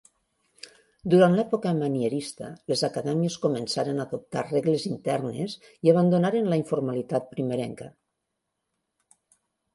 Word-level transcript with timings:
Durant 1.13 1.35
l'època 1.39 1.73
manierista 1.81 2.47
les 2.73 2.83
acadèmies 2.87 3.37
començaren 3.43 4.01
a 4.01 4.07
adoptar 4.09 4.45
regles 4.49 4.87
internes 4.93 5.57
i 5.89 5.93
abandonaren 5.95 6.51
la 6.55 6.61
informalitat 6.65 7.31
primerenca. 7.37 7.93